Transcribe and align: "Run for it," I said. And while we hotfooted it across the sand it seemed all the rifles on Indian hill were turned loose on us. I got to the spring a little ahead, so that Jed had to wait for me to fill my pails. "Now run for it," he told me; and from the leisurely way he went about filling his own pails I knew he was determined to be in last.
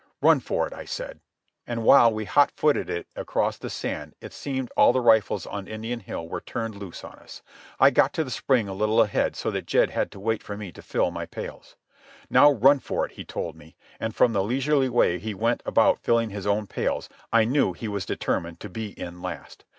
"Run 0.19 0.39
for 0.39 0.65
it," 0.65 0.73
I 0.73 0.83
said. 0.85 1.19
And 1.67 1.83
while 1.83 2.11
we 2.11 2.25
hotfooted 2.25 2.89
it 2.89 3.05
across 3.15 3.59
the 3.59 3.69
sand 3.69 4.15
it 4.19 4.33
seemed 4.33 4.71
all 4.75 4.93
the 4.93 4.99
rifles 4.99 5.45
on 5.45 5.67
Indian 5.67 5.99
hill 5.99 6.27
were 6.27 6.41
turned 6.41 6.73
loose 6.75 7.03
on 7.03 7.19
us. 7.19 7.43
I 7.79 7.91
got 7.91 8.11
to 8.13 8.23
the 8.23 8.31
spring 8.31 8.67
a 8.67 8.73
little 8.73 8.99
ahead, 9.03 9.35
so 9.35 9.51
that 9.51 9.67
Jed 9.67 9.91
had 9.91 10.09
to 10.13 10.19
wait 10.19 10.41
for 10.41 10.57
me 10.57 10.71
to 10.71 10.81
fill 10.81 11.11
my 11.11 11.27
pails. 11.27 11.75
"Now 12.31 12.49
run 12.51 12.79
for 12.79 13.05
it," 13.05 13.11
he 13.11 13.23
told 13.23 13.55
me; 13.55 13.75
and 13.99 14.15
from 14.15 14.33
the 14.33 14.41
leisurely 14.43 14.89
way 14.89 15.19
he 15.19 15.35
went 15.35 15.61
about 15.67 15.99
filling 15.99 16.31
his 16.31 16.47
own 16.47 16.65
pails 16.65 17.07
I 17.31 17.43
knew 17.45 17.73
he 17.73 17.87
was 17.87 18.03
determined 18.03 18.59
to 18.61 18.69
be 18.69 18.99
in 18.99 19.21
last. 19.21 19.65